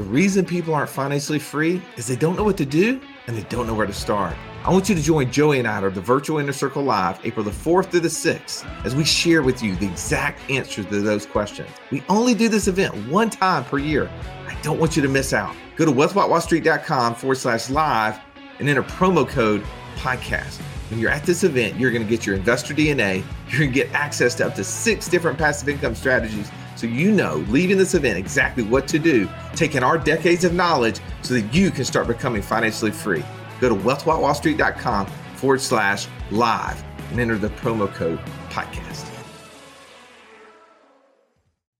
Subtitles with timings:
[0.00, 3.42] The reason people aren't financially free is they don't know what to do and they
[3.50, 4.34] don't know where to start.
[4.64, 7.44] I want you to join Joey and I at the Virtual Inner Circle Live April
[7.44, 11.26] the 4th through the 6th as we share with you the exact answers to those
[11.26, 11.68] questions.
[11.90, 14.10] We only do this event one time per year.
[14.48, 15.54] I don't want you to miss out.
[15.76, 18.18] Go to wealthwithoutwallstreet.com forward slash live
[18.58, 19.62] and enter promo code
[19.96, 20.62] podcast.
[20.88, 23.22] When you're at this event, you're going to get your investor DNA.
[23.50, 27.12] You're going to get access to up to six different passive income strategies so you
[27.12, 31.52] know leaving this event exactly what to do, taking our decades of knowledge so that
[31.52, 33.22] you can start becoming financially free.
[33.60, 39.06] Go to wealthwithoutwallstreet.com forward slash live and enter the promo code podcast.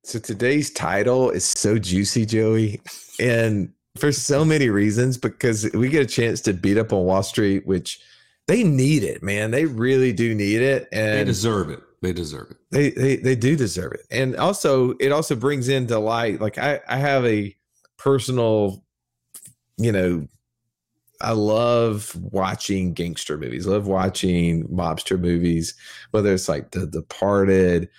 [0.05, 2.83] So today's title is so juicy, Joey,
[3.19, 7.23] and for so many reasons because we get a chance to beat up on Wall
[7.23, 8.01] Street, which
[8.49, 9.51] they need it, man.
[9.51, 11.81] They really do need it, and they deserve it.
[12.03, 12.57] They deserve it.
[12.71, 14.07] They they they do deserve it.
[14.11, 17.55] And also it also brings into light like I I have a
[17.99, 18.83] personal
[19.77, 20.27] you know
[21.21, 23.67] I love watching gangster movies.
[23.67, 25.75] I love watching mobster movies,
[26.13, 27.91] whether it's like The Departed,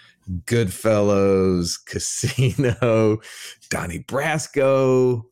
[0.45, 3.20] Goodfellas, Casino,
[3.70, 5.23] Donnie Brasco,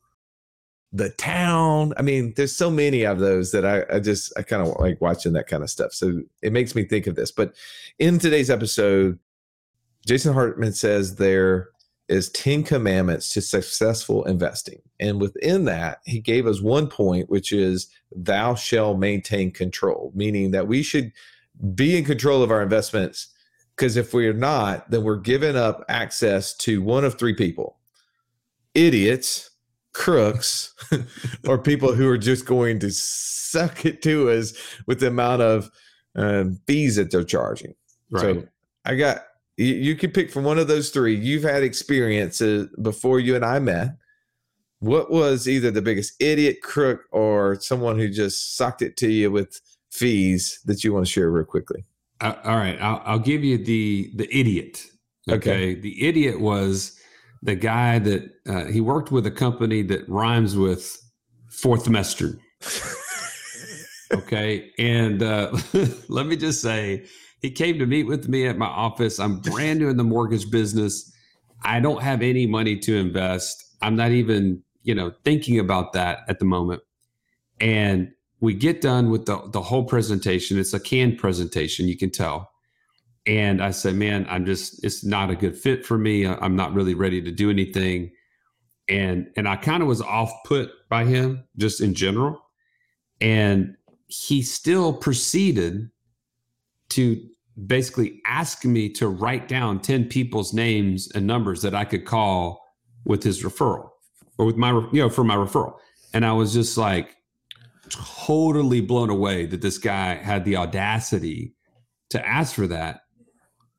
[0.92, 1.92] the town.
[1.96, 5.00] I mean, there's so many of those that I, I just I kind of like
[5.00, 5.92] watching that kind of stuff.
[5.92, 7.30] So it makes me think of this.
[7.30, 7.54] But
[7.98, 9.18] in today's episode,
[10.06, 11.68] Jason Hartman says there
[12.08, 14.82] is 10 commandments to successful investing.
[14.98, 20.50] And within that, he gave us one point, which is thou shall maintain control, meaning
[20.50, 21.12] that we should
[21.74, 23.28] be in control of our investments.
[23.76, 27.78] Because if we're not, then we're giving up access to one of three people
[28.74, 29.49] idiots
[29.92, 30.74] crooks
[31.48, 34.52] or people who are just going to suck it to us
[34.86, 35.70] with the amount of
[36.16, 37.74] um, fees that they're charging.
[38.10, 38.22] Right.
[38.22, 38.44] So
[38.84, 39.24] I got
[39.56, 41.14] you, you could pick from one of those three.
[41.14, 43.96] You've had experiences before you and I met.
[44.78, 49.30] What was either the biggest idiot, crook, or someone who just sucked it to you
[49.30, 51.84] with fees that you want to share real quickly?
[52.20, 54.86] Uh, all right, I'll, I'll, give you the the idiot.
[55.28, 55.36] Okay?
[55.36, 56.98] okay, the idiot was
[57.42, 60.96] the guy that uh, he worked with a company that rhymes with
[61.48, 62.38] fourth semester.
[64.12, 64.70] okay.
[64.78, 65.56] And uh,
[66.08, 67.06] let me just say,
[67.40, 69.18] he came to meet with me at my office.
[69.18, 71.10] I'm brand new in the mortgage business.
[71.62, 73.64] I don't have any money to invest.
[73.80, 76.82] I'm not even, you know, thinking about that at the moment.
[77.58, 80.58] And we get done with the, the whole presentation.
[80.58, 82.50] It's a canned presentation, you can tell.
[83.26, 86.26] And I said, man, I'm just, it's not a good fit for me.
[86.26, 88.12] I'm not really ready to do anything.
[88.88, 92.40] And, and I kind of was off put by him just in general.
[93.20, 93.76] And
[94.06, 95.90] he still proceeded
[96.90, 97.22] to
[97.66, 102.64] basically ask me to write down 10 people's names and numbers that I could call
[103.04, 103.90] with his referral
[104.38, 105.74] or with my, you know, for my referral.
[106.14, 107.16] And I was just like
[107.90, 111.54] totally blown away that this guy had the audacity
[112.10, 113.02] to ask for that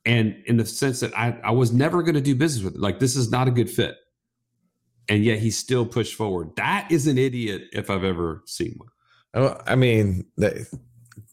[0.06, 2.81] and in the sense that I, I was never going to do business with it.
[2.81, 3.95] Like this is not a good fit.
[5.09, 6.51] And yet he still pushed forward.
[6.56, 8.89] That is an idiot if I've ever seen one.
[9.34, 10.25] Oh, I mean,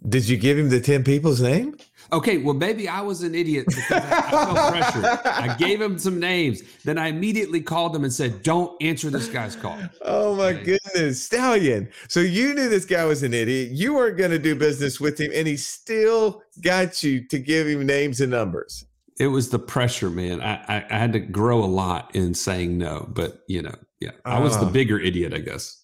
[0.09, 1.77] did you give him the 10 people's name?
[2.11, 5.21] Okay, well, maybe I was an idiot because I, I felt pressure.
[5.25, 6.63] I gave him some names.
[6.85, 9.79] Then I immediately called them and said, Don't answer this guy's call.
[10.03, 11.23] Oh, my goodness.
[11.23, 11.91] Stallion.
[12.09, 13.73] So you knew this guy was an idiot.
[13.73, 17.67] You weren't going to do business with him, and he still got you to give
[17.67, 18.87] him names and numbers.
[19.19, 20.41] It was the pressure, man.
[20.41, 24.13] I, I, I had to grow a lot in saying no, but, you know, yeah,
[24.25, 24.71] I was the ah.
[24.71, 25.78] bigger idiot, I guess.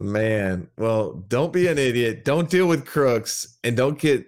[0.00, 2.24] Man, well, don't be an idiot.
[2.24, 4.26] Don't deal with crooks and don't get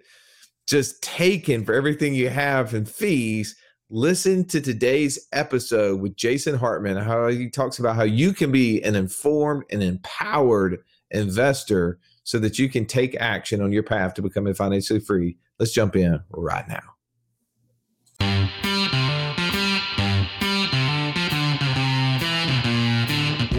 [0.66, 3.56] just taken for everything you have in fees.
[3.88, 8.82] Listen to today's episode with Jason Hartman, how he talks about how you can be
[8.82, 10.78] an informed and empowered
[11.10, 15.36] investor so that you can take action on your path to becoming financially free.
[15.59, 16.90] Let's jump in right now.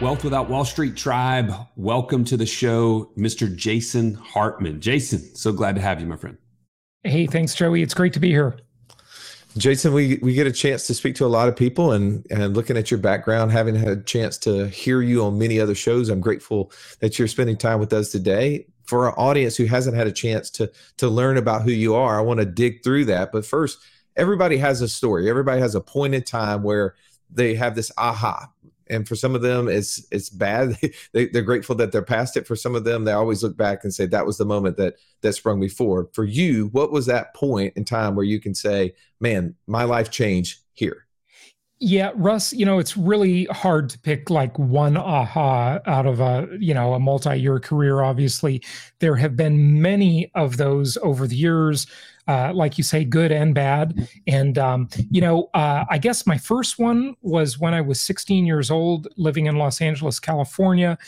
[0.00, 3.54] Wealth Without Wall Street Tribe, welcome to the show, Mr.
[3.54, 4.80] Jason Hartman.
[4.80, 6.36] Jason, so glad to have you, my friend.
[7.02, 7.82] Hey, thanks, Joey.
[7.82, 8.58] It's great to be here.
[9.56, 12.54] Jason, we, we get a chance to speak to a lot of people and, and
[12.54, 16.10] looking at your background, having had a chance to hear you on many other shows,
[16.10, 18.66] I'm grateful that you're spending time with us today.
[18.84, 22.18] For our audience who hasn't had a chance to to learn about who you are,
[22.18, 23.32] I want to dig through that.
[23.32, 23.78] But first,
[24.14, 25.28] everybody has a story.
[25.28, 26.94] Everybody has a point in time where
[27.30, 28.50] they have this aha
[28.88, 30.76] and for some of them it's it's bad.
[31.12, 32.46] They, they're grateful that they're past it.
[32.46, 34.96] For some of them they always look back and say that was the moment that
[35.22, 36.08] that sprung me forward.
[36.12, 40.10] For you what was that point in time where you can say man my life
[40.10, 41.06] changed here
[41.78, 46.48] yeah, Russ, you know, it's really hard to pick like one aha out of a,
[46.58, 48.62] you know, a multi-year career obviously.
[49.00, 51.86] There have been many of those over the years
[52.28, 54.08] uh, like you say, good and bad.
[54.26, 58.44] And, um, you know, uh, I guess my first one was when I was 16
[58.44, 60.98] years old, living in Los Angeles, California.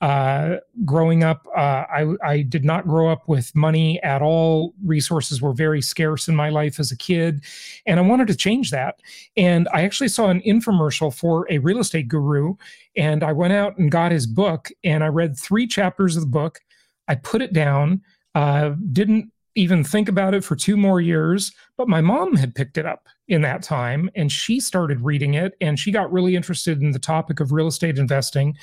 [0.00, 4.74] Uh, growing up, uh, I, I did not grow up with money at all.
[4.84, 7.44] Resources were very scarce in my life as a kid.
[7.86, 9.00] And I wanted to change that.
[9.36, 12.54] And I actually saw an infomercial for a real estate guru.
[12.96, 16.28] And I went out and got his book and I read three chapters of the
[16.28, 16.60] book.
[17.08, 18.02] I put it down,
[18.34, 21.52] uh, didn't even think about it for two more years.
[21.76, 25.54] But my mom had picked it up in that time and she started reading it
[25.60, 28.56] and she got really interested in the topic of real estate investing.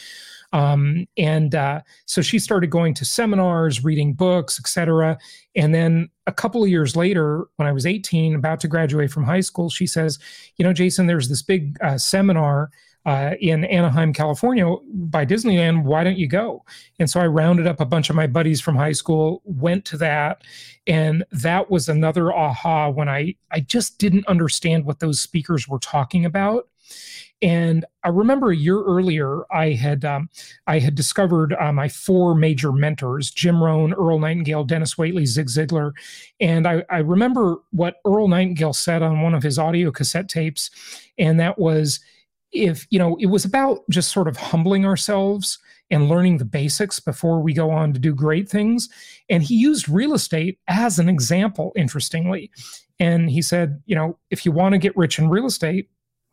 [0.53, 5.17] Um, and uh, so she started going to seminars, reading books, etc.
[5.53, 9.25] And then a couple of years later, when I was 18, about to graduate from
[9.25, 10.17] high school, she says,
[10.55, 12.69] "You know, Jason, there's this big uh, seminar
[13.05, 15.83] uh, in Anaheim, California by Disneyland.
[15.83, 16.63] Why don't you go?
[16.99, 19.97] And so I rounded up a bunch of my buddies from high school, went to
[19.97, 20.43] that.
[20.87, 25.79] And that was another aha when I, I just didn't understand what those speakers were
[25.79, 26.67] talking about.
[27.41, 30.29] And I remember a year earlier, I had um,
[30.67, 35.47] I had discovered uh, my four major mentors: Jim Rohn, Earl Nightingale, Dennis Waitley, Zig
[35.47, 35.91] Ziglar.
[36.39, 40.71] And I, I remember what Earl Nightingale said on one of his audio cassette tapes,
[41.17, 41.99] and that was,
[42.55, 45.59] if you know it was about just sort of humbling ourselves
[45.91, 48.89] and learning the basics before we go on to do great things.
[49.29, 52.49] And he used real estate as an example interestingly.
[52.99, 55.89] And he said you know if you want to get rich in real estate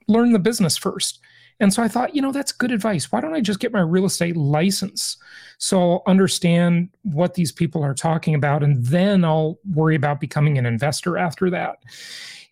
[0.08, 1.20] learn the business first.
[1.60, 3.12] And so i thought you know that's good advice.
[3.12, 5.16] Why don't i just get my real estate license
[5.58, 10.58] so i'll understand what these people are talking about and then i'll worry about becoming
[10.58, 11.78] an investor after that?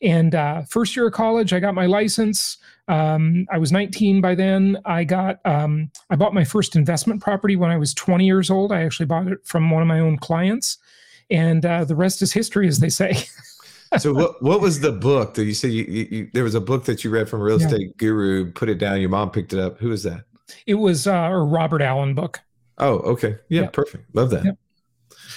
[0.02, 2.58] And uh, first year of college i got my license
[2.90, 4.76] um, I was 19 by then.
[4.84, 8.72] I got um, I bought my first investment property when I was 20 years old.
[8.72, 10.78] I actually bought it from one of my own clients,
[11.30, 13.14] and uh, the rest is history, as they say.
[13.98, 16.60] so what what was the book that you said you, you, you, there was a
[16.60, 19.52] book that you read from a real estate guru put it down your mom picked
[19.52, 20.22] it up who was that
[20.64, 22.38] it was uh, a robert allen book
[22.78, 23.66] oh okay yeah, yeah.
[23.68, 24.52] perfect love that yeah.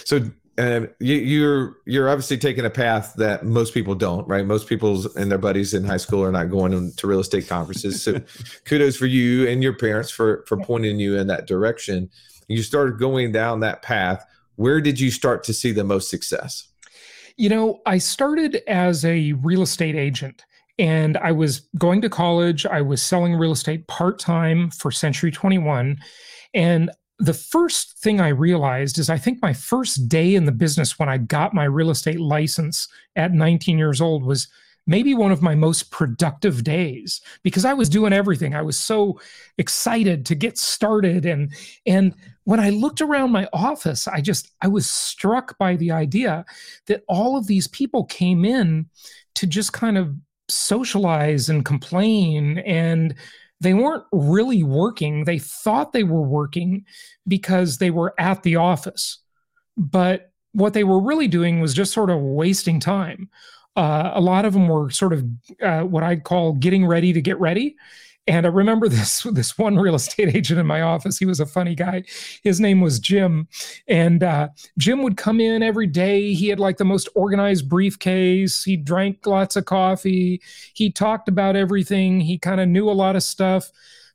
[0.06, 0.20] so
[0.58, 4.46] and you, you're you're obviously taking a path that most people don't, right?
[4.46, 8.04] Most people and their buddies in high school are not going to real estate conferences.
[8.04, 8.22] So,
[8.66, 12.10] kudos for you and your parents for for pointing you in that direction.
[12.48, 14.26] You started going down that path.
[14.56, 16.68] Where did you start to see the most success?
[17.36, 20.46] You know, I started as a real estate agent
[20.78, 22.66] and I was going to college.
[22.66, 25.98] I was selling real estate part time for Century 21.
[26.54, 30.98] And the first thing I realized is I think my first day in the business
[30.98, 34.48] when I got my real estate license at 19 years old was
[34.86, 38.54] maybe one of my most productive days because I was doing everything.
[38.54, 39.20] I was so
[39.58, 41.54] excited to get started and
[41.86, 42.14] and
[42.46, 46.46] when I looked around my office, I just I was struck by the idea
[46.88, 48.88] that all of these people came in
[49.36, 50.14] to just kind of
[50.50, 53.16] socialize and complain and
[53.64, 55.24] they weren't really working.
[55.24, 56.86] They thought they were working
[57.28, 59.20] because they were at the office.
[59.78, 63.30] But what they were really doing was just sort of wasting time.
[63.76, 65.26] Uh, a lot of them were sort of
[65.62, 67.76] uh, what I'd call getting ready to get ready.
[68.26, 71.18] And I remember this this one real estate agent in my office.
[71.18, 72.04] He was a funny guy.
[72.44, 73.48] His name was Jim,
[73.88, 76.34] and uh, Jim would come in every day.
[76.34, 78.64] He had like the most organized briefcase.
[78.64, 80.42] He drank lots of coffee.
[80.74, 82.20] He talked about everything.
[82.20, 83.70] He kind of knew a lot of stuff,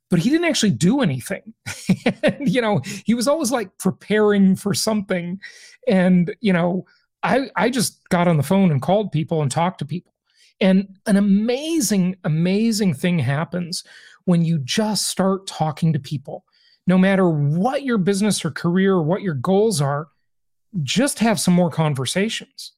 [0.08, 1.52] but he didn't actually do anything.
[2.22, 5.40] and, you know, he was always like preparing for something,
[5.86, 6.86] and you know.
[7.24, 10.12] I, I just got on the phone and called people and talked to people.
[10.60, 13.84] And an amazing, amazing thing happens
[14.24, 16.44] when you just start talking to people.
[16.86, 20.08] No matter what your business or career or what your goals are,
[20.82, 22.72] just have some more conversations.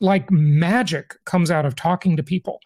[0.00, 2.60] Like magic comes out of talking to people,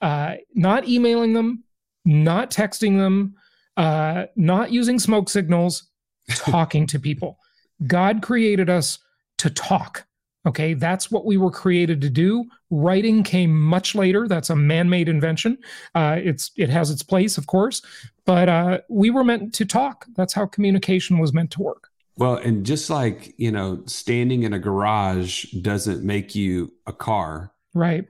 [0.00, 1.64] uh, not emailing them,
[2.04, 3.34] not texting them,
[3.76, 5.88] uh, not using smoke signals,
[6.30, 7.38] talking to people.
[7.86, 8.98] God created us
[9.38, 10.06] to talk.
[10.46, 12.44] Okay, that's what we were created to do.
[12.70, 14.28] Writing came much later.
[14.28, 15.58] That's a man-made invention.
[15.94, 17.82] Uh, it's it has its place, of course,
[18.24, 20.06] but uh, we were meant to talk.
[20.14, 21.88] That's how communication was meant to work.
[22.16, 27.52] Well, and just like you know, standing in a garage doesn't make you a car.
[27.74, 28.06] Right.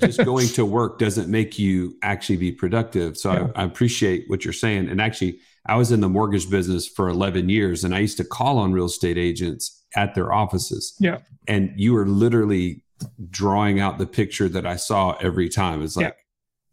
[0.00, 3.16] just going to work doesn't make you actually be productive.
[3.16, 3.48] So yeah.
[3.54, 4.90] I, I appreciate what you're saying.
[4.90, 8.24] And actually, I was in the mortgage business for 11 years, and I used to
[8.24, 10.94] call on real estate agents at their offices.
[11.00, 11.18] Yeah.
[11.48, 12.84] And you were literally
[13.30, 15.82] drawing out the picture that I saw every time.
[15.82, 16.12] It's like, yeah.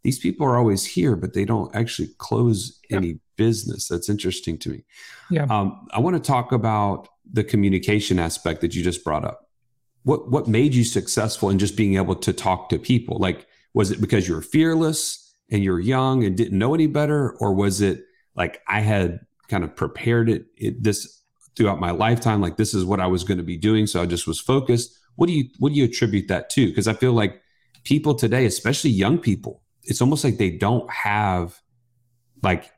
[0.02, 2.98] these people are always here, but they don't actually close yeah.
[2.98, 3.88] any business.
[3.88, 4.84] That's interesting to me.
[5.30, 5.46] Yeah.
[5.50, 9.48] Um, I want to talk about the communication aspect that you just brought up.
[10.02, 13.16] What what made you successful in just being able to talk to people?
[13.18, 17.36] Like, was it because you were fearless and you're young and didn't know any better,
[17.40, 18.04] or was it
[18.36, 21.22] like I had kind of prepared it, it this
[21.56, 24.06] throughout my lifetime like this is what i was going to be doing so i
[24.06, 24.98] just was focused.
[25.16, 26.66] What do you what do you attribute that to?
[26.66, 27.40] Because i feel like
[27.84, 31.60] people today especially young people it's almost like they don't have
[32.42, 32.70] like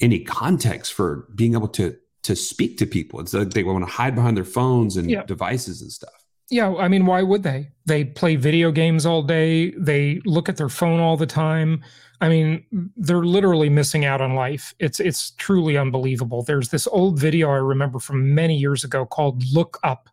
[0.00, 3.20] any context for being able to to speak to people.
[3.20, 5.22] It's like they want to hide behind their phones and yeah.
[5.22, 6.17] devices and stuff
[6.50, 10.56] yeah i mean why would they they play video games all day they look at
[10.56, 11.82] their phone all the time
[12.20, 12.64] I mean,
[12.96, 14.74] they're literally missing out on life.
[14.80, 16.42] It's it's truly unbelievable.
[16.42, 20.08] There's this old video I remember from many years ago called "Look Up,"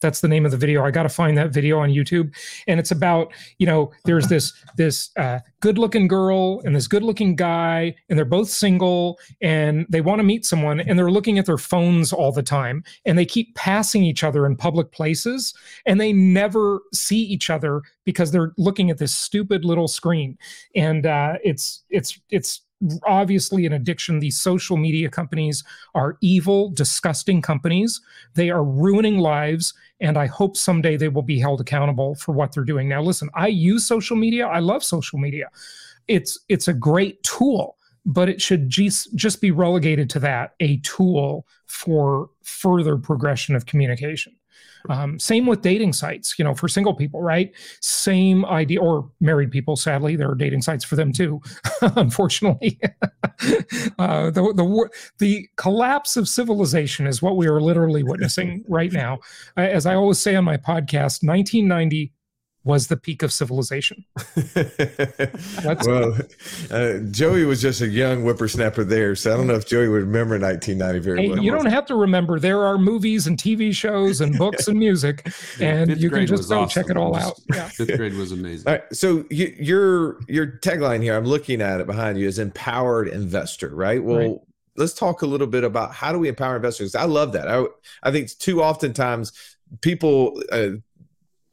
[0.00, 0.84] That's the name of the video.
[0.84, 2.34] I got to find that video on YouTube,
[2.66, 7.02] and it's about you know there's this this uh, good looking girl and this good
[7.02, 11.38] looking guy, and they're both single, and they want to meet someone, and they're looking
[11.38, 15.54] at their phones all the time, and they keep passing each other in public places,
[15.86, 20.36] and they never see each other because they're looking at this stupid little screen,
[20.74, 22.62] and uh, it's it's it's
[23.04, 24.20] obviously an addiction.
[24.20, 28.00] These social media companies are evil, disgusting companies.
[28.34, 32.52] They are ruining lives, and I hope someday they will be held accountable for what
[32.52, 32.88] they're doing.
[32.88, 34.46] Now, listen, I use social media.
[34.46, 35.50] I love social media.
[36.08, 40.78] It's it's a great tool, but it should just just be relegated to that, a
[40.78, 44.34] tool for further progression of communication.
[44.88, 47.52] Um, same with dating sites, you know, for single people, right?
[47.80, 49.76] Same idea, or married people.
[49.76, 51.40] Sadly, there are dating sites for them too.
[51.82, 52.80] Unfortunately,
[53.98, 59.18] uh, the the the collapse of civilization is what we are literally witnessing right now.
[59.56, 62.12] As I always say on my podcast, 1990
[62.62, 64.04] was the peak of civilization.
[65.86, 66.18] well,
[66.70, 70.02] uh, Joey was just a young whippersnapper there, so I don't know if Joey would
[70.02, 71.42] remember 1990 very hey, well.
[71.42, 72.38] You don't have to remember.
[72.38, 76.60] There are movies and TV shows and books and music, and you can just go
[76.60, 76.82] awesome.
[76.82, 77.40] check it all out.
[77.52, 77.68] Yeah.
[77.68, 78.68] Fifth grade was amazing.
[78.68, 82.38] All right, so you, your your tagline here, I'm looking at it behind you, is
[82.38, 84.02] empowered investor, right?
[84.02, 84.18] Well.
[84.18, 84.38] Right.
[84.76, 86.94] Let's talk a little bit about how do we empower investors.
[86.94, 87.48] I love that.
[87.48, 87.66] I,
[88.02, 89.32] I think too oftentimes
[89.82, 90.70] people uh,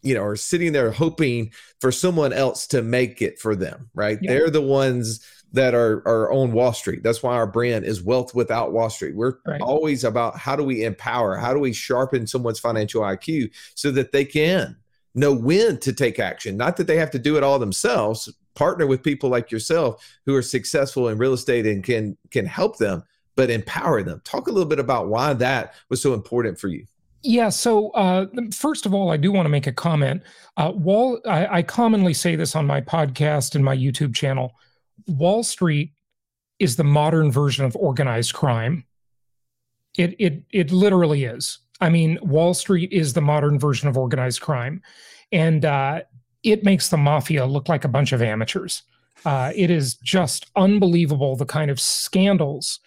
[0.01, 1.51] you know, are sitting there hoping
[1.82, 4.20] for someone else to make it for them, right?
[4.22, 4.32] Yeah.
[4.32, 7.04] They're the ones that are are on Wall Street.
[7.04, 9.16] That's why our brand is Wealth Without Wall Street.
[9.16, 9.62] We're right.
[9.62, 14.12] always about how do we empower, how do we sharpen someone's financial IQ so that
[14.12, 14.75] they can
[15.18, 16.58] know when to take action.
[16.58, 18.32] Not that they have to do it all themselves.
[18.56, 22.77] Partner with people like yourself who are successful in real estate and can can help
[22.77, 23.04] them,
[23.36, 24.22] but empower them.
[24.24, 26.86] Talk a little bit about why that was so important for you.
[27.24, 27.50] Yeah.
[27.50, 30.24] So, uh, first of all, I do want to make a comment.
[30.55, 34.53] Uh, Wall, I, I commonly say this on my podcast and my YouTube channel.
[35.07, 35.93] Wall Street
[36.59, 38.86] is the modern version of organized crime.
[39.97, 41.59] It it it literally is.
[41.81, 44.81] I mean, Wall Street is the modern version of organized crime,
[45.31, 46.01] and uh,
[46.43, 48.83] it makes the mafia look like a bunch of amateurs.
[49.25, 52.79] Uh, it is just unbelievable the kind of scandals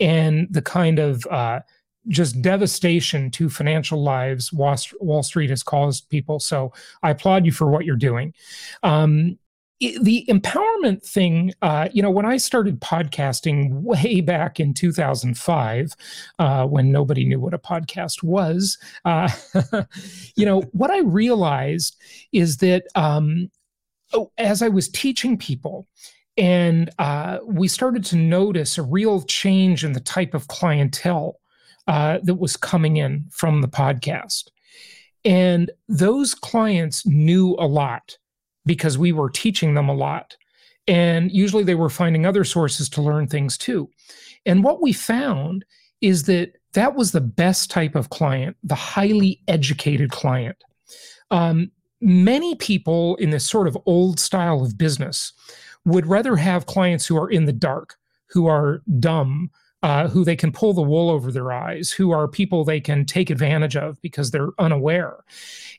[0.00, 1.60] and the kind of uh,
[2.08, 6.40] just devastation to financial lives Wall Street has caused people.
[6.40, 8.34] So I applaud you for what you're doing.
[8.82, 9.38] Um,
[9.80, 15.92] the empowerment thing, uh, you know, when I started podcasting way back in 2005,
[16.38, 19.28] uh, when nobody knew what a podcast was, uh,
[20.36, 21.96] you know, what I realized
[22.32, 23.50] is that um,
[24.12, 25.86] oh, as I was teaching people,
[26.36, 31.40] and uh, we started to notice a real change in the type of clientele
[31.86, 34.50] uh, that was coming in from the podcast.
[35.24, 38.18] And those clients knew a lot
[38.66, 40.36] because we were teaching them a lot.
[40.86, 43.90] And usually they were finding other sources to learn things too.
[44.44, 45.64] And what we found
[46.00, 50.62] is that that was the best type of client, the highly educated client.
[51.30, 55.32] Um, many people in this sort of old style of business
[55.86, 59.50] would rather have clients who are in the dark, who are dumb,
[59.84, 63.04] uh, who they can pull the wool over their eyes, who are people they can
[63.04, 65.22] take advantage of because they're unaware.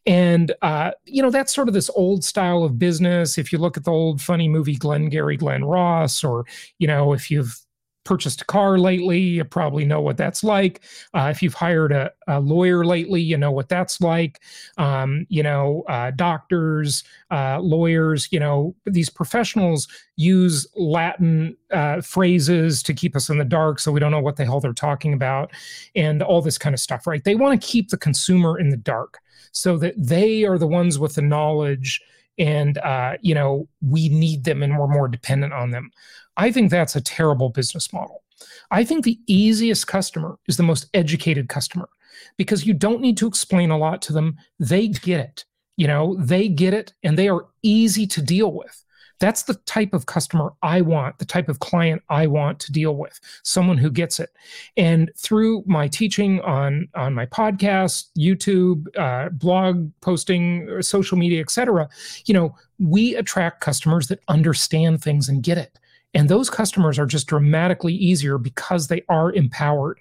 [0.06, 3.40] And, uh, you know, that's sort of this old style of business.
[3.40, 6.46] If you look at the old funny movie Glengarry Glen Ross, or,
[6.78, 7.65] you know, if you've
[8.06, 10.82] purchased a car lately, you probably know what that's like.
[11.14, 14.40] Uh, if you've hired a, a, lawyer lately, you know what that's like.
[14.78, 22.82] Um, you know, uh, doctors, uh, lawyers, you know, these professionals use Latin uh, phrases
[22.84, 25.14] to keep us in the dark so we don't know what the hell they're talking
[25.14, 25.52] about
[25.96, 27.24] and all this kind of stuff, right?
[27.24, 29.20] They want to keep the consumer in the dark
[29.52, 32.02] so that they are the ones with the knowledge
[32.38, 35.92] and uh, you know we need them and we're more dependent on them.
[36.38, 38.24] I think that's a terrible business model.
[38.72, 41.90] I think the easiest customer is the most educated customer
[42.38, 44.38] because you don't need to explain a lot to them.
[44.60, 45.46] They get it
[45.78, 48.84] you know they get it and they are easy to deal with
[49.20, 52.96] that's the type of customer I want, the type of client I want to deal
[52.96, 54.32] with, someone who gets it.
[54.78, 61.90] And through my teaching on on my podcast, YouTube, uh, blog posting, social media, etc.,
[62.26, 65.80] you know, we attract customers that understand things and get it.
[66.14, 70.00] And those customers are just dramatically easier because they are empowered,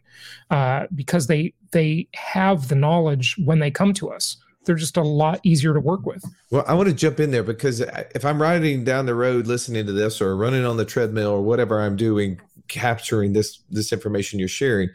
[0.50, 5.02] uh, because they they have the knowledge when they come to us they're just a
[5.02, 6.25] lot easier to work with.
[6.50, 9.87] Well, I want to jump in there because if I'm riding down the road listening
[9.87, 14.38] to this or running on the treadmill or whatever I'm doing, capturing this this information
[14.38, 14.90] you're sharing,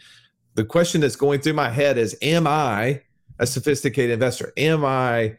[0.55, 3.01] the question that's going through my head is am I
[3.39, 4.51] a sophisticated investor?
[4.57, 5.37] Am I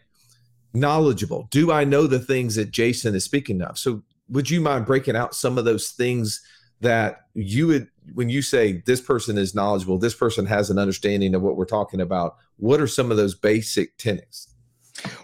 [0.73, 1.49] knowledgeable?
[1.51, 3.79] Do I know the things that Jason is speaking of?
[3.79, 6.41] So would you mind breaking out some of those things
[6.81, 11.35] that you would when you say this person is knowledgeable, this person has an understanding
[11.35, 14.49] of what we're talking about, what are some of those basic tenets?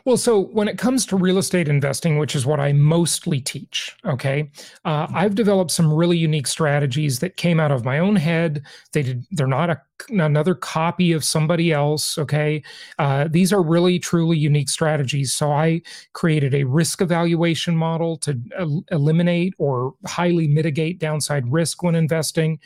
[0.04, 3.96] Well, so when it comes to real estate investing, which is what I mostly teach,
[4.04, 4.50] okay,
[4.84, 8.62] uh, I've developed some really unique strategies that came out of my own head.
[8.92, 12.18] They did, they're not a another copy of somebody else.
[12.18, 12.62] Okay.
[12.98, 15.32] Uh, these are really, truly unique strategies.
[15.32, 21.82] So I created a risk evaluation model to el- eliminate or highly mitigate downside risk
[21.82, 22.58] when investing.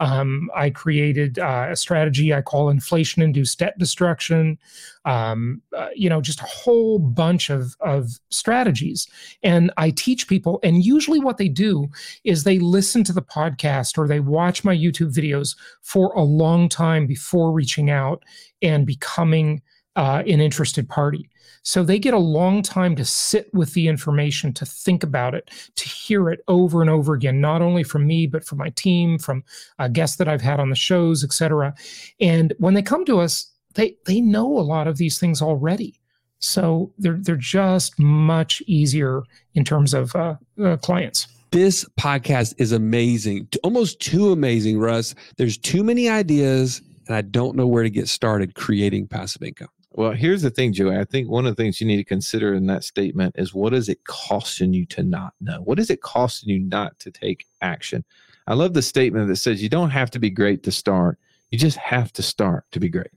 [0.00, 4.58] Um, I created uh, a strategy I call inflation induced debt destruction.
[5.04, 9.06] Um, uh, you know, just a whole bunch of, of strategies.
[9.44, 11.88] And I teach people, and usually what they do
[12.24, 16.68] is they listen to the podcast or they watch my YouTube videos for a long
[16.68, 16.75] time
[17.06, 18.22] before reaching out
[18.62, 19.62] and becoming
[19.96, 21.28] uh, an interested party.
[21.62, 25.50] So they get a long time to sit with the information, to think about it,
[25.74, 29.18] to hear it over and over again, not only from me, but from my team,
[29.18, 29.42] from
[29.80, 31.74] uh, guests that I've had on the shows, et cetera.
[32.20, 36.00] And when they come to us, they they know a lot of these things already.
[36.38, 39.22] So they're they're just much easier
[39.54, 41.26] in terms of uh, uh, clients.
[41.52, 45.14] This podcast is amazing, almost too amazing, Russ.
[45.36, 49.68] There's too many ideas, and I don't know where to get started creating passive income.
[49.92, 50.96] Well, here's the thing, Joey.
[50.96, 53.72] I think one of the things you need to consider in that statement is what
[53.72, 55.62] is it costing you to not know?
[55.62, 58.04] What is it costing you not to take action?
[58.46, 61.18] I love the statement that says you don't have to be great to start.
[61.50, 63.10] You just have to start to be great.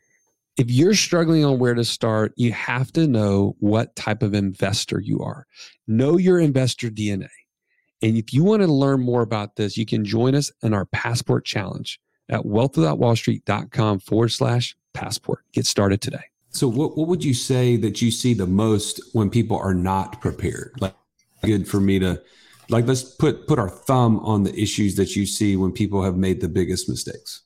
[0.56, 5.00] If you're struggling on where to start, you have to know what type of investor
[5.00, 5.48] you are.
[5.88, 7.28] Know your investor DNA.
[8.02, 10.86] And if you want to learn more about this, you can join us in our
[10.86, 15.44] passport challenge at wealthwithoutwallstreet.com forward slash passport.
[15.52, 16.24] Get started today.
[16.52, 20.20] So, what, what would you say that you see the most when people are not
[20.22, 20.74] prepared?
[20.80, 20.96] Like,
[21.44, 22.22] good for me to,
[22.70, 26.18] like, let's put put our thumb on the issues that you see when people have
[26.18, 27.44] made the biggest mistakes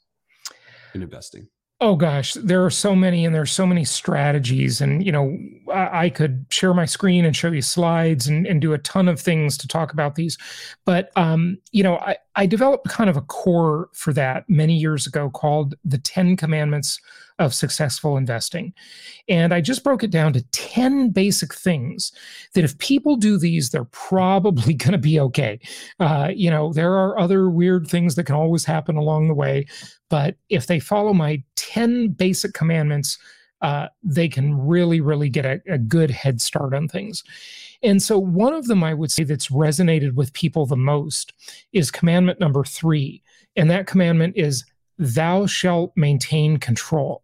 [0.93, 1.47] in investing.
[1.83, 4.79] Oh gosh, there are so many, and there's so many strategies.
[4.79, 5.37] And you know,
[5.69, 9.09] I, I, could share my screen and show you slides and, and do a ton
[9.09, 10.37] of things to talk about these.
[10.85, 15.05] But um, you know, I, I developed kind of a core for that many years
[15.05, 17.01] ago called the Ten Commandments
[17.39, 18.73] of successful investing.
[19.27, 22.11] And I just broke it down to 10 basic things
[22.53, 25.59] that if people do these, they're probably going to be okay.
[25.99, 29.65] Uh, you know, there are other weird things that can always happen along the way.
[30.09, 33.17] But if they follow my 10 basic commandments,
[33.61, 37.23] uh, they can really, really get a, a good head start on things.
[37.81, 41.33] And so, one of them I would say that's resonated with people the most
[41.71, 43.23] is commandment number three.
[43.55, 44.65] And that commandment is,
[44.97, 47.23] Thou shalt maintain control.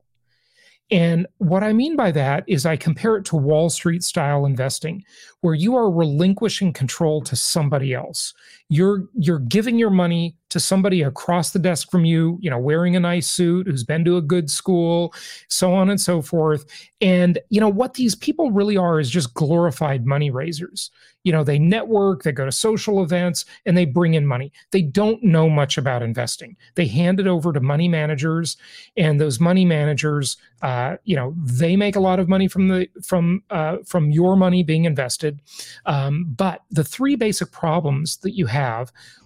[0.91, 5.03] And what I mean by that is I compare it to Wall Street style investing,
[5.41, 8.33] where you are relinquishing control to somebody else.
[8.69, 12.95] You're you're giving your money to somebody across the desk from you, you know, wearing
[12.95, 15.13] a nice suit, who's been to a good school,
[15.47, 16.65] so on and so forth.
[17.01, 20.91] And you know what these people really are is just glorified money raisers.
[21.23, 24.51] You know, they network, they go to social events, and they bring in money.
[24.71, 26.55] They don't know much about investing.
[26.75, 28.55] They hand it over to money managers,
[28.97, 32.87] and those money managers, uh, you know, they make a lot of money from the
[33.03, 35.41] from uh, from your money being invested.
[35.85, 38.58] Um, but the three basic problems that you have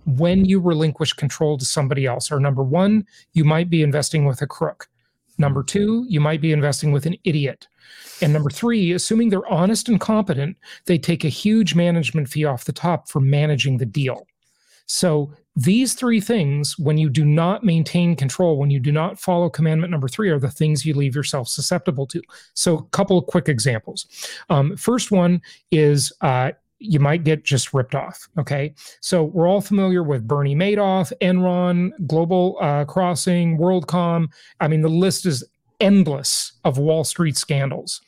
[0.06, 4.42] when you relinquish control to somebody else are number one, you might be investing with
[4.42, 4.88] a crook.
[5.38, 7.68] Number two, you might be investing with an idiot.
[8.22, 12.66] And number three, assuming they're honest and competent, they take a huge management fee off
[12.66, 14.28] the top for managing the deal.
[14.86, 19.50] So these three things, when you do not maintain control, when you do not follow
[19.50, 22.22] commandment number three, are the things you leave yourself susceptible to.
[22.54, 24.08] So, a couple of quick examples.
[24.50, 25.42] Um, first one
[25.72, 28.28] is uh, you might get just ripped off.
[28.38, 28.74] Okay.
[29.02, 34.28] So we're all familiar with Bernie Madoff, Enron, Global uh, Crossing, WorldCom.
[34.60, 35.44] I mean, the list is
[35.80, 38.02] endless of Wall Street scandals.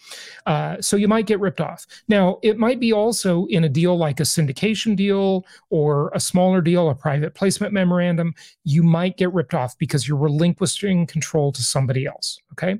[0.45, 1.86] Uh, so you might get ripped off.
[2.08, 6.62] Now, it might be also in a deal like a syndication deal or a smaller
[6.62, 8.34] deal, a private placement memorandum.
[8.63, 12.39] You might get ripped off because you're relinquishing control to somebody else.
[12.54, 12.80] Okay.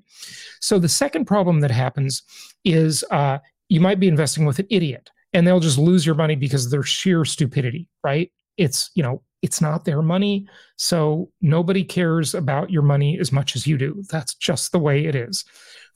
[0.62, 2.24] So the second problem that happens
[2.64, 6.36] is uh, you might be investing with an idiot and they'll just lose your money
[6.36, 8.32] because of their sheer stupidity, right?
[8.56, 10.48] It's, you know, it's not their money.
[10.78, 14.02] So nobody cares about your money as much as you do.
[14.10, 15.44] That's just the way it is.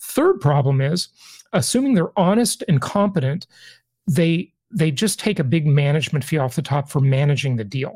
[0.02, 1.08] Third problem is
[1.54, 3.48] assuming they're honest and competent,
[4.08, 7.96] they they just take a big management fee off the top for managing the deal.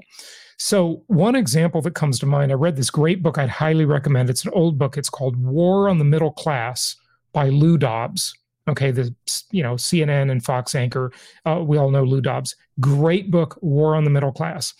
[0.57, 4.29] So, one example that comes to mind, I read this great book I'd highly recommend.
[4.29, 4.97] It's an old book.
[4.97, 6.95] It's called War on the Middle Class
[7.31, 8.33] by Lou Dobbs.
[8.67, 9.13] Okay, the
[9.51, 11.11] you know CNN and Fox anchor,
[11.45, 12.55] uh, we all know Lou Dobbs.
[12.79, 14.73] Great book, War on the Middle Class.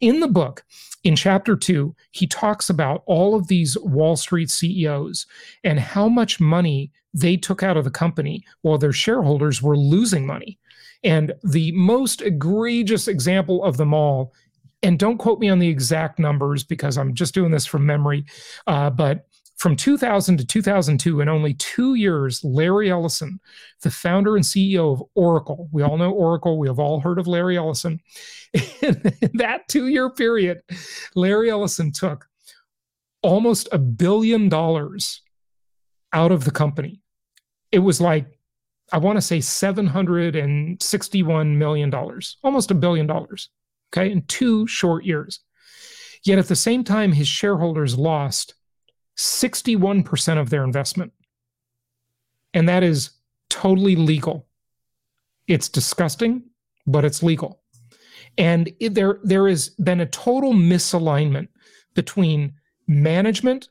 [0.00, 0.62] In the book,
[1.04, 5.26] in chapter two, he talks about all of these Wall Street CEOs
[5.64, 10.26] and how much money they took out of the company while their shareholders were losing
[10.26, 10.58] money.
[11.02, 14.34] And the most egregious example of them all,
[14.82, 18.26] and don't quote me on the exact numbers because I'm just doing this from memory,
[18.66, 19.26] uh, but
[19.60, 23.38] from 2000 to 2002, in only two years, Larry Ellison,
[23.82, 27.26] the founder and CEO of Oracle, we all know Oracle, we have all heard of
[27.26, 28.00] Larry Ellison.
[28.80, 29.02] In
[29.34, 30.62] that two year period,
[31.14, 32.26] Larry Ellison took
[33.22, 35.20] almost a billion dollars
[36.14, 37.02] out of the company.
[37.70, 38.38] It was like,
[38.90, 41.94] I want to say $761 million,
[42.42, 43.50] almost a billion dollars,
[43.92, 45.40] okay, in two short years.
[46.24, 48.54] Yet at the same time, his shareholders lost
[49.20, 51.12] 61% of their investment.
[52.54, 53.10] And that is
[53.50, 54.46] totally legal.
[55.46, 56.42] It's disgusting,
[56.86, 57.60] but it's legal.
[58.38, 61.48] And there, there has been a total misalignment
[61.94, 62.54] between
[62.88, 63.68] management,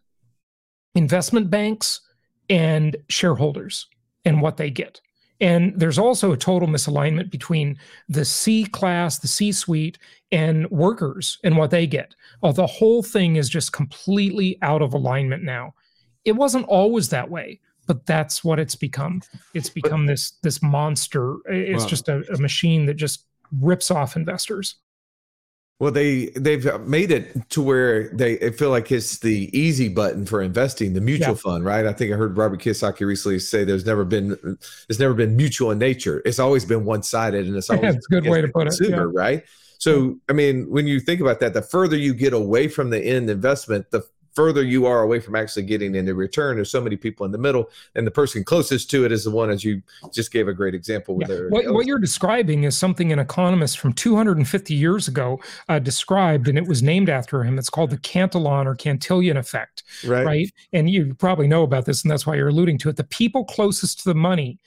[0.93, 2.01] investment banks,
[2.47, 3.87] and shareholders
[4.25, 5.01] and what they get.
[5.41, 7.77] And there's also a total misalignment between
[8.09, 9.97] the C class, the C suite,
[10.31, 12.13] and workers and what they get.
[12.43, 15.73] Oh, the whole thing is just completely out of alignment now.
[16.25, 19.21] It wasn't always that way, but that's what it's become.
[19.53, 21.37] It's become this this monster.
[21.45, 21.89] It's wow.
[21.89, 23.25] just a, a machine that just
[23.61, 24.75] rips off investors.
[25.79, 30.41] Well, they they've made it to where they feel like it's the easy button for
[30.41, 31.35] investing, the mutual yeah.
[31.35, 31.85] fund, right?
[31.85, 34.57] I think I heard Robert Kiyosaki recently say there's never been
[34.89, 36.21] it's never been mutual in nature.
[36.25, 39.09] It's always been one sided, and it's always it's a good way to put consumer,
[39.09, 39.21] it, yeah.
[39.21, 39.43] right?
[39.77, 42.99] So, I mean, when you think about that, the further you get away from the
[43.01, 46.55] end investment, the further you are away from actually getting any return.
[46.55, 49.31] There's so many people in the middle, and the person closest to it is the
[49.31, 51.15] one, as you just gave a great example.
[51.15, 51.47] With yeah.
[51.49, 56.57] what, what, you're describing is something an economist from 250 years ago uh, described, and
[56.57, 57.57] it was named after him.
[57.57, 60.25] It's called the Cantillon or Cantillon effect, right.
[60.25, 60.51] right?
[60.73, 62.95] And you probably know about this, and that's why you're alluding to it.
[62.95, 64.59] The people closest to the money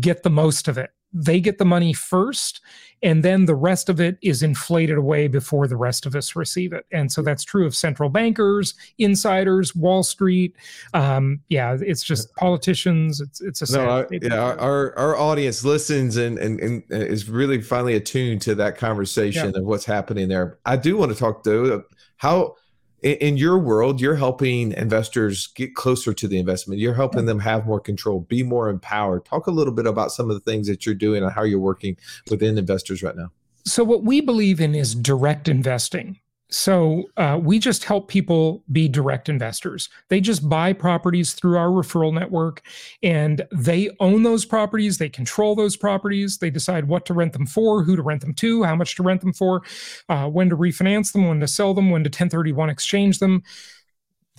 [0.00, 2.60] get the most of it they get the money first
[3.02, 6.72] and then the rest of it is inflated away before the rest of us receive
[6.72, 6.86] it.
[6.92, 10.56] And so that's true of central bankers insiders wall street.
[10.92, 16.16] Um, yeah it's just politicians it's it's a no, our, yeah our our audience listens
[16.16, 19.60] and, and and is really finally attuned to that conversation yeah.
[19.60, 20.58] of what's happening there.
[20.66, 21.82] I do want to talk though
[22.18, 22.56] how
[23.02, 26.80] in your world, you're helping investors get closer to the investment.
[26.80, 29.24] You're helping them have more control, be more empowered.
[29.24, 31.60] Talk a little bit about some of the things that you're doing and how you're
[31.60, 31.96] working
[32.30, 33.30] within investors right now.
[33.64, 36.20] So, what we believe in is direct investing.
[36.48, 39.88] So uh, we just help people be direct investors.
[40.08, 42.62] They just buy properties through our referral network
[43.02, 44.98] and they own those properties.
[44.98, 46.38] They control those properties.
[46.38, 49.02] They decide what to rent them for, who to rent them to, how much to
[49.02, 49.62] rent them for,
[50.08, 53.42] uh, when to refinance them, when to sell them, when to 1031 exchange them,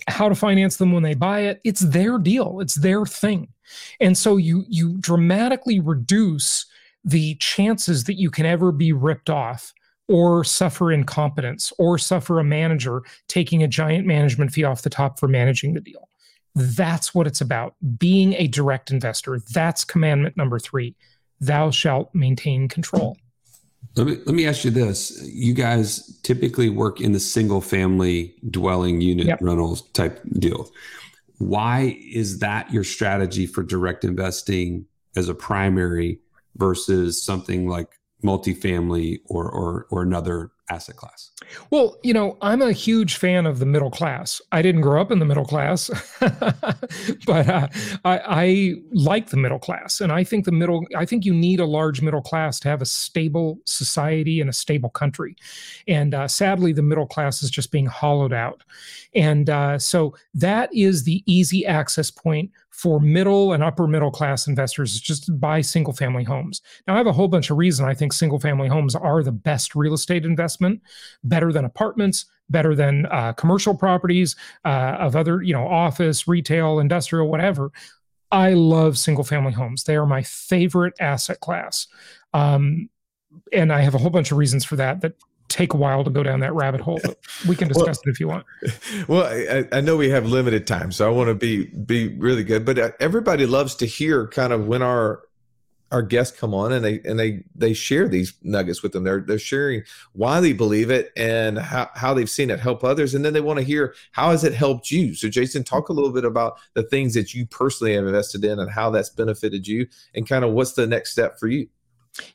[0.07, 1.59] how to finance them when they buy it.
[1.65, 3.49] It's their deal, it's their thing.
[3.99, 6.65] And so you, you dramatically reduce
[7.03, 9.73] the chances that you can ever be ripped off
[10.07, 15.19] or suffer incompetence or suffer a manager taking a giant management fee off the top
[15.19, 16.09] for managing the deal.
[16.55, 19.39] That's what it's about being a direct investor.
[19.53, 20.95] That's commandment number three
[21.39, 23.15] thou shalt maintain control.
[23.95, 25.21] Let me, let me ask you this.
[25.23, 29.39] You guys typically work in the single family dwelling unit yep.
[29.41, 30.69] rentals type deal.
[31.39, 36.19] Why is that your strategy for direct investing as a primary
[36.55, 41.31] versus something like multifamily or or or another asset class?
[41.69, 44.41] Well, you know, I'm a huge fan of the middle class.
[44.51, 45.89] I didn't grow up in the middle class,
[47.25, 47.67] but uh,
[48.03, 50.85] I, I, like the middle class, and I think the middle.
[50.95, 54.53] I think you need a large middle class to have a stable society and a
[54.53, 55.35] stable country.
[55.87, 58.63] And uh, sadly, the middle class is just being hollowed out.
[59.15, 64.45] And uh, so that is the easy access point for middle and upper middle class
[64.45, 66.61] investors is just buy single family homes.
[66.87, 69.31] Now, I have a whole bunch of reasons I think single family homes are the
[69.31, 70.83] best real estate investment,
[71.23, 76.77] better than apartments, better than uh, commercial properties uh, of other, you know, office, retail,
[76.77, 77.71] industrial, whatever.
[78.31, 79.83] I love single family homes.
[79.83, 81.87] They are my favorite asset class.
[82.33, 82.89] Um,
[83.51, 85.13] and I have a whole bunch of reasons for that that
[85.49, 86.99] take a while to go down that rabbit hole.
[87.03, 88.45] But we can discuss well, it if you want.
[89.07, 92.43] Well, I, I, know we have limited time, so I want to be be really
[92.43, 92.65] good.
[92.65, 95.21] But uh, everybody loves to hear kind of when our
[95.91, 99.03] our guests come on and they and they they share these nuggets with them.
[99.03, 99.83] They're they're sharing
[100.13, 103.41] why they believe it and how, how they've seen it help others, and then they
[103.41, 105.15] want to hear how has it helped you.
[105.15, 108.59] So, Jason, talk a little bit about the things that you personally have invested in
[108.59, 111.67] and how that's benefited you, and kind of what's the next step for you.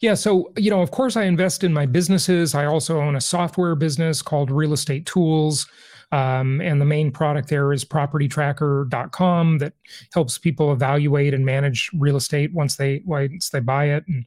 [0.00, 0.14] Yeah.
[0.14, 2.54] So, you know, of course, I invest in my businesses.
[2.54, 5.66] I also own a software business called Real Estate Tools.
[6.12, 9.72] Um, and the main product there is propertytracker.com that
[10.12, 14.04] helps people evaluate and manage real estate once they once they buy it.
[14.06, 14.26] And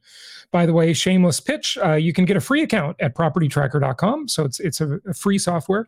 [0.50, 4.26] by the way, shameless pitch, uh, you can get a free account at propertytracker.com.
[4.26, 5.86] So it's it's a, a free software.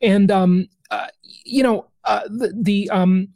[0.00, 1.08] And um, uh,
[1.44, 3.28] you know, uh, the, the um,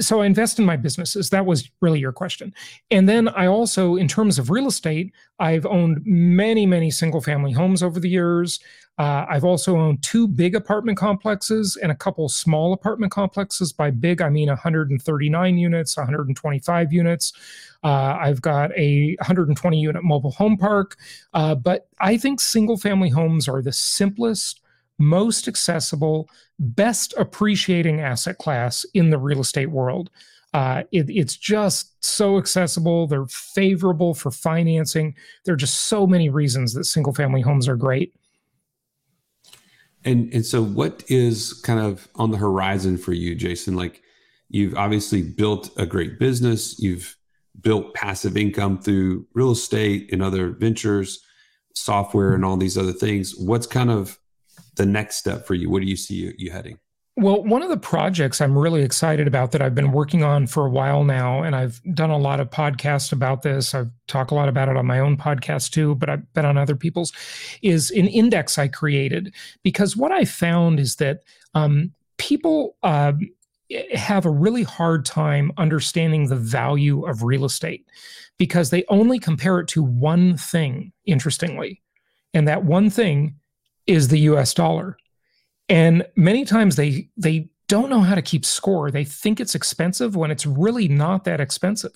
[0.00, 1.30] so I invest in my businesses.
[1.30, 2.54] That was really your question.
[2.90, 7.52] And then I also, in terms of real estate, I've owned many, many single family
[7.52, 8.60] homes over the years.
[8.98, 13.72] Uh, I've also owned two big apartment complexes and a couple small apartment complexes.
[13.72, 17.32] By big, I mean 139 units, 125 units.
[17.84, 20.96] Uh, I've got a 120 unit mobile home park.
[21.32, 24.60] Uh, but I think single family homes are the simplest,
[24.98, 30.10] most accessible, best appreciating asset class in the real estate world.
[30.54, 33.06] Uh, it, it's just so accessible.
[33.06, 35.14] They're favorable for financing.
[35.44, 38.14] There are just so many reasons that single family homes are great.
[40.04, 43.76] And and so, what is kind of on the horizon for you, Jason?
[43.76, 44.00] Like,
[44.48, 46.78] you've obviously built a great business.
[46.78, 47.16] You've
[47.60, 51.20] built passive income through real estate and other ventures,
[51.74, 53.34] software, and all these other things.
[53.36, 54.18] What's kind of
[54.76, 55.70] the next step for you?
[55.70, 56.78] What do you see you, you heading?
[57.16, 60.66] Well, one of the projects I'm really excited about that I've been working on for
[60.66, 63.74] a while now, and I've done a lot of podcasts about this.
[63.74, 66.56] I've talked a lot about it on my own podcast too, but I've been on
[66.56, 67.12] other people's,
[67.60, 69.34] is an index I created.
[69.64, 73.14] Because what I found is that um, people uh,
[73.94, 77.84] have a really hard time understanding the value of real estate
[78.38, 81.82] because they only compare it to one thing, interestingly.
[82.32, 83.34] And that one thing
[83.88, 84.96] is the US dollar.
[85.68, 88.90] And many times they they don't know how to keep score.
[88.90, 91.92] They think it's expensive when it's really not that expensive.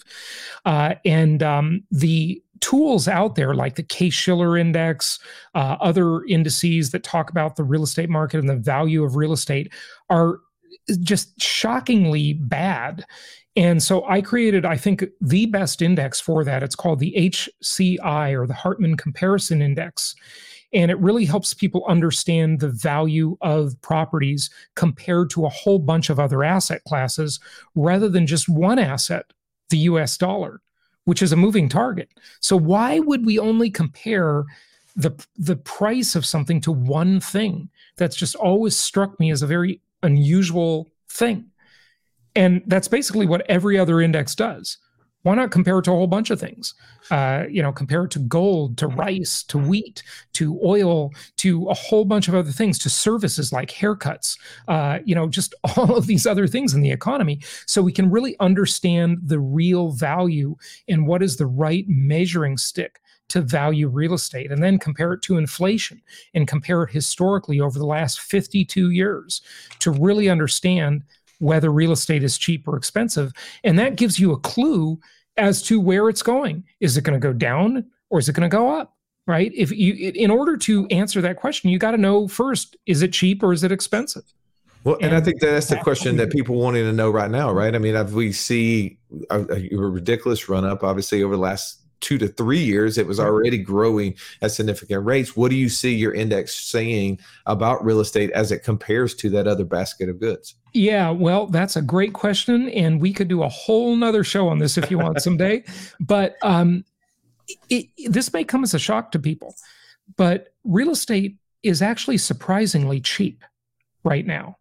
[0.66, 5.18] Uh, and um, the tools out there, like the Case Shiller Index,
[5.54, 9.32] uh, other indices that talk about the real estate market and the value of real
[9.32, 9.72] estate,
[10.10, 10.40] are
[11.00, 13.06] just shockingly bad.
[13.56, 16.62] And so I created, I think, the best index for that.
[16.62, 20.14] It's called the HCI or the Hartman Comparison Index.
[20.72, 26.08] And it really helps people understand the value of properties compared to a whole bunch
[26.08, 27.40] of other asset classes
[27.74, 29.32] rather than just one asset,
[29.70, 30.60] the US dollar,
[31.04, 32.08] which is a moving target.
[32.40, 34.44] So, why would we only compare?
[34.94, 39.46] The, the price of something to one thing that's just always struck me as a
[39.46, 41.46] very unusual thing.
[42.34, 44.78] And that's basically what every other index does.
[45.22, 46.74] Why not compare it to a whole bunch of things?
[47.10, 50.02] Uh, you know, compare it to gold, to rice, to wheat,
[50.34, 55.14] to oil, to a whole bunch of other things, to services like haircuts, uh, you
[55.14, 57.40] know, just all of these other things in the economy.
[57.66, 60.56] So we can really understand the real value
[60.88, 65.22] and what is the right measuring stick to value real estate and then compare it
[65.22, 66.02] to inflation
[66.34, 69.40] and compare it historically over the last 52 years
[69.78, 71.02] to really understand
[71.42, 73.32] whether real estate is cheap or expensive.
[73.64, 74.98] And that gives you a clue
[75.36, 76.62] as to where it's going.
[76.80, 78.96] Is it going to go down or is it going to go up?
[79.26, 79.52] Right.
[79.54, 83.12] If you, in order to answer that question, you got to know first, is it
[83.12, 84.24] cheap or is it expensive?
[84.84, 87.52] Well, and, and I think that's the question that people wanting to know right now,
[87.52, 87.74] right?
[87.74, 88.98] I mean, if we see
[89.30, 93.20] a, a ridiculous run up, obviously, over the last two to three years, it was
[93.20, 95.36] already growing at significant rates.
[95.36, 99.46] What do you see your index saying about real estate as it compares to that
[99.46, 100.56] other basket of goods?
[100.74, 102.68] Yeah, well, that's a great question.
[102.70, 105.64] And we could do a whole nother show on this if you want someday.
[106.00, 106.84] But um,
[107.68, 109.54] it, this may come as a shock to people,
[110.16, 113.44] but real estate is actually surprisingly cheap
[114.04, 114.56] right now.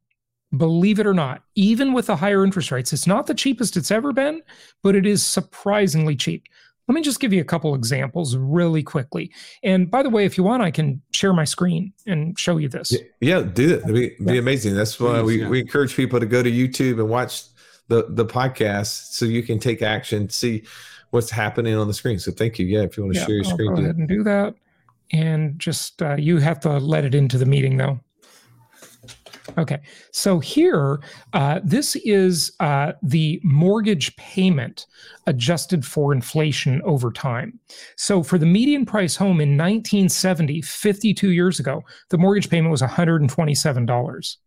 [0.55, 3.91] Believe it or not, even with the higher interest rates, it's not the cheapest it's
[3.91, 4.41] ever been,
[4.83, 6.43] but it is surprisingly cheap.
[6.87, 9.31] Let me just give you a couple examples really quickly.
[9.63, 12.67] And by the way, if you want, I can share my screen and show you
[12.67, 12.93] this.
[13.21, 13.83] Yeah, do that.
[13.83, 14.75] It'd be, be amazing.
[14.75, 15.47] That's why we, yeah.
[15.47, 17.43] we encourage people to go to YouTube and watch
[17.87, 20.63] the, the podcast so you can take action, see
[21.11, 22.19] what's happening on the screen.
[22.19, 22.65] So thank you.
[22.65, 23.75] Yeah, if you want to yeah, share your I'll screen.
[23.75, 24.55] Go ahead and do that.
[25.11, 27.99] And just, uh, you have to let it into the meeting though.
[29.57, 29.79] Okay,
[30.11, 30.99] so here,
[31.33, 34.85] uh, this is uh, the mortgage payment
[35.27, 37.59] adjusted for inflation over time.
[37.97, 42.81] So for the median price home in 1970, 52 years ago, the mortgage payment was
[42.81, 44.37] $127.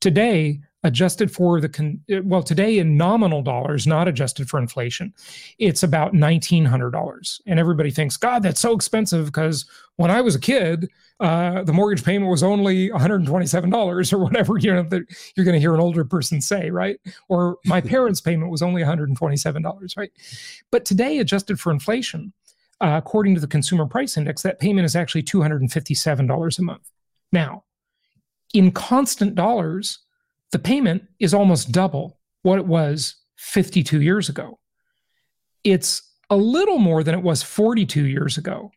[0.00, 5.12] Today, adjusted for the con- well today in nominal dollars not adjusted for inflation
[5.58, 9.64] it's about $1900 and everybody thinks god that's so expensive because
[9.96, 10.88] when i was a kid
[11.20, 15.02] uh, the mortgage payment was only $127 or whatever you know that
[15.36, 17.00] you're going to hear an older person say right?
[17.28, 20.10] Or my parents payment was only $127 right?
[20.70, 22.32] But today adjusted for inflation
[22.80, 26.90] uh, according to the consumer price index that payment is actually $257 a month.
[27.30, 27.62] Now
[28.52, 30.00] in constant dollars
[30.54, 34.60] the payment is almost double what it was 52 years ago.
[35.64, 38.70] It's a little more than it was 42 years ago,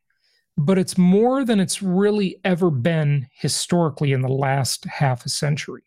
[0.57, 5.83] but it's more than it's really ever been historically in the last half a century,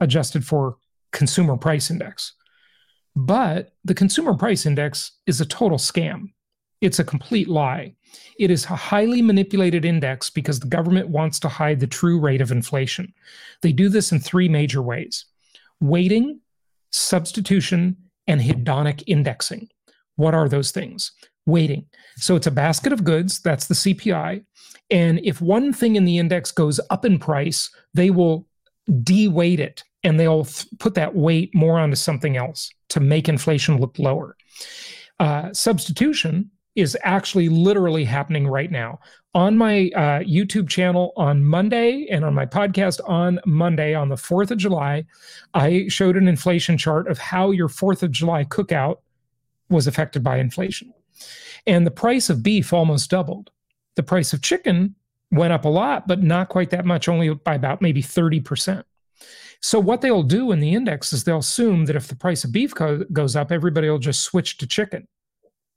[0.00, 0.78] adjusted for
[1.12, 2.32] consumer price index.
[3.14, 6.28] But the consumer price index is a total scam.
[6.86, 7.94] It's a complete lie.
[8.38, 12.40] It is a highly manipulated index because the government wants to hide the true rate
[12.40, 13.12] of inflation.
[13.60, 15.26] They do this in three major ways
[15.80, 16.38] weighting,
[16.92, 17.96] substitution,
[18.28, 19.68] and hedonic indexing.
[20.14, 21.10] What are those things?
[21.44, 21.86] Weighting.
[22.18, 24.44] So it's a basket of goods, that's the CPI.
[24.88, 28.46] And if one thing in the index goes up in price, they will
[29.02, 33.78] de-weight it and they'll th- put that weight more onto something else to make inflation
[33.78, 34.36] look lower.
[35.18, 39.00] Uh, substitution is actually literally happening right now.
[39.34, 44.14] On my uh, YouTube channel on Monday and on my podcast on Monday on the
[44.14, 45.06] 4th of July,
[45.54, 48.98] I showed an inflation chart of how your 4th of July cookout
[49.68, 50.92] was affected by inflation.
[51.66, 53.50] And the price of beef almost doubled.
[53.96, 54.94] The price of chicken
[55.30, 58.84] went up a lot, but not quite that much, only by about maybe 30%.
[59.60, 62.52] So, what they'll do in the index is they'll assume that if the price of
[62.52, 65.08] beef co- goes up, everybody will just switch to chicken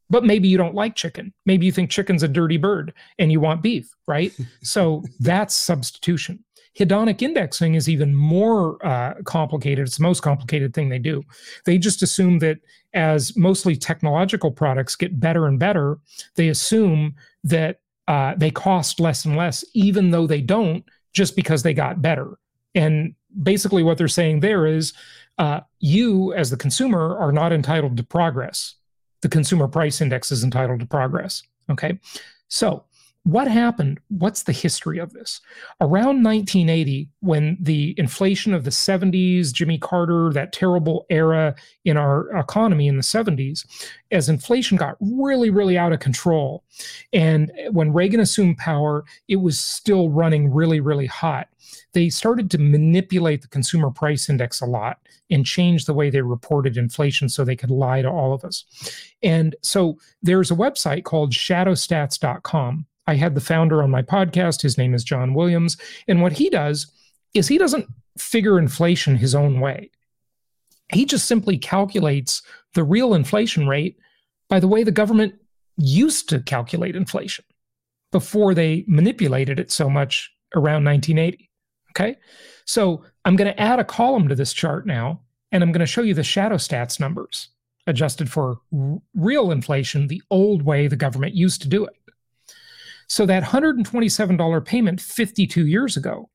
[0.10, 1.34] but maybe you don't like chicken.
[1.45, 4.34] Maybe you think chicken's a dirty bird and you want beef, right?
[4.63, 6.43] so that's substitution.
[6.78, 9.88] Hedonic indexing is even more uh, complicated.
[9.88, 11.24] It's the most complicated thing they do.
[11.65, 12.60] They just assume that
[12.93, 15.98] as mostly technological products get better and better,
[16.36, 21.63] they assume that uh, they cost less and less, even though they don't, just because
[21.63, 22.38] they got better.
[22.74, 24.93] And basically, what they're saying there is
[25.38, 28.76] uh, you, as the consumer, are not entitled to progress
[29.21, 31.43] the consumer price index is entitled to progress.
[31.69, 31.99] Okay.
[32.47, 32.86] So,
[33.23, 33.99] what happened?
[34.08, 35.41] What's the history of this?
[35.82, 41.53] Around 1980, when the inflation of the 70s, Jimmy Carter, that terrible era
[41.86, 43.65] in our economy in the 70s,
[44.12, 46.63] as inflation got really, really out of control,
[47.13, 51.49] and when Reagan assumed power, it was still running really, really hot.
[51.93, 56.21] They started to manipulate the consumer price index a lot and change the way they
[56.21, 58.65] reported inflation so they could lie to all of us.
[59.21, 62.86] And so there's a website called shadowstats.com.
[63.10, 64.62] I had the founder on my podcast.
[64.62, 65.78] His name is John Williams.
[66.08, 66.91] And what he does
[67.34, 67.88] is he doesn't
[68.19, 69.89] figure inflation his own way.
[70.93, 72.43] He just simply calculates
[72.76, 73.98] the real inflation rate
[74.48, 75.34] by the way the government
[75.78, 77.45] used to calculate inflation
[78.12, 81.49] before they manipulated it so much around 1980.
[81.91, 82.16] Okay.
[82.66, 85.88] So I'm going to add a column to this chart now, and I'm going to
[85.88, 87.49] show you the shadow stats numbers
[87.88, 88.60] adjusted for
[89.16, 91.95] real inflation, the old way the government used to do it.
[93.10, 96.30] So that $127 payment 52 years ago,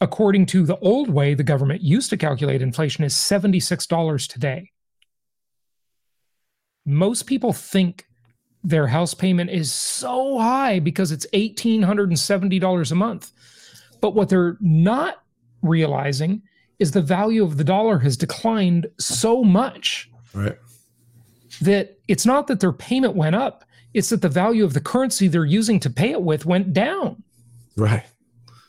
[0.00, 4.70] according to the old way the government used to calculate inflation, is $76 today.
[6.84, 8.06] Most people think
[8.64, 13.30] their house payment is so high because it's $1,870 a month.
[14.00, 15.22] But what they're not
[15.62, 16.42] realizing
[16.80, 20.58] is the value of the dollar has declined so much Right.
[21.60, 23.64] that it's not that their payment went up,
[23.94, 27.22] it's that the value of the currency they're using to pay it with went down.
[27.76, 28.04] Right.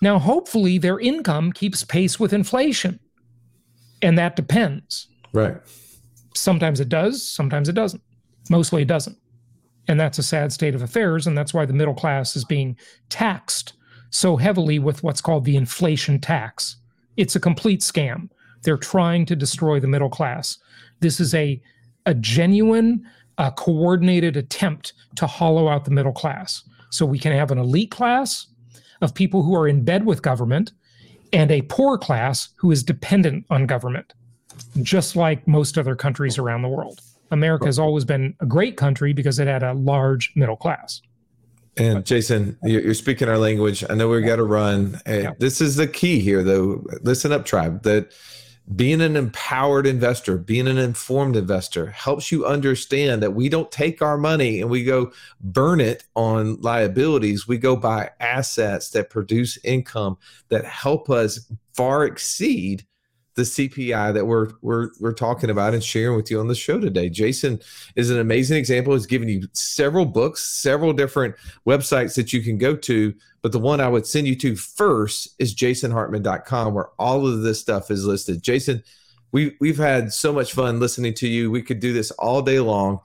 [0.01, 2.99] Now, hopefully, their income keeps pace with inflation.
[4.01, 5.07] And that depends.
[5.31, 5.55] Right.
[6.35, 8.01] Sometimes it does, sometimes it doesn't.
[8.49, 9.17] Mostly it doesn't.
[9.87, 11.27] And that's a sad state of affairs.
[11.27, 12.77] And that's why the middle class is being
[13.09, 13.73] taxed
[14.09, 16.77] so heavily with what's called the inflation tax.
[17.17, 18.29] It's a complete scam.
[18.63, 20.57] They're trying to destroy the middle class.
[20.99, 21.61] This is a,
[22.05, 23.05] a genuine,
[23.37, 26.63] uh, coordinated attempt to hollow out the middle class.
[26.89, 28.47] So we can have an elite class
[29.01, 30.71] of people who are in bed with government
[31.31, 34.13] and a poor class who is dependent on government,
[34.81, 37.01] just like most other countries around the world.
[37.31, 41.01] America has always been a great country because it had a large middle class.
[41.75, 43.83] And Jason, you're, speaking our language.
[43.89, 45.01] I know we got to run.
[45.39, 46.85] This is the key here, though.
[47.01, 47.81] Listen up, tribe.
[47.81, 48.13] That
[48.75, 54.01] being an empowered investor, being an informed investor, helps you understand that we don't take
[54.01, 55.11] our money and we go
[55.41, 57.47] burn it on liabilities.
[57.47, 60.17] We go buy assets that produce income
[60.49, 62.85] that help us far exceed
[63.35, 66.79] the CPI that we're we're we're talking about and sharing with you on the show
[66.79, 67.09] today.
[67.09, 67.59] Jason
[67.95, 68.93] is an amazing example.
[68.93, 71.35] He's given you several books, several different
[71.67, 73.13] websites that you can go to.
[73.41, 77.59] But the one I would send you to first is jasonhartman.com, where all of this
[77.59, 78.41] stuff is listed.
[78.41, 78.83] Jason,
[79.33, 81.51] we, we've had so much fun listening to you.
[81.51, 82.99] We could do this all day long.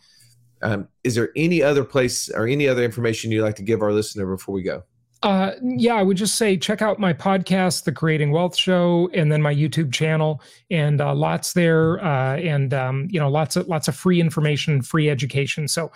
[0.63, 3.93] Um, is there any other place or any other information you'd like to give our
[3.93, 4.85] listener before we go?
[5.23, 9.33] Uh, yeah, I would just say check out my podcast, The Creating Wealth Show, and
[9.33, 10.41] then my YouTube channel,
[10.71, 14.81] and uh, lots there, uh, and um, you know, lots of lots of free information,
[14.81, 15.67] free education.
[15.67, 15.91] So,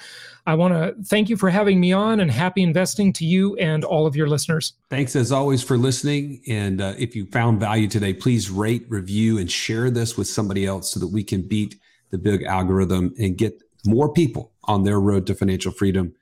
[0.45, 3.85] I want to thank you for having me on, and happy investing to you and
[3.85, 4.73] all of your listeners.
[4.91, 6.43] Thanks as always for listening.
[6.49, 10.67] And uh, if you found value today, please rate, review, and share this with somebody
[10.67, 11.77] else so that we can beat
[12.11, 16.13] the big algorithm and get more people on their road to financial freedom.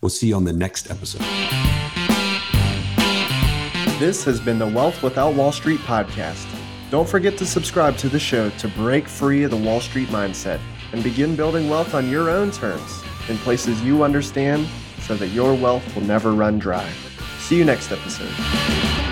[0.00, 1.67] We'll see you on the next episode.
[3.98, 6.46] This has been the Wealth Without Wall Street podcast.
[6.88, 10.60] Don't forget to subscribe to the show to break free of the Wall Street mindset
[10.92, 14.68] and begin building wealth on your own terms in places you understand
[15.00, 16.88] so that your wealth will never run dry.
[17.40, 19.07] See you next episode.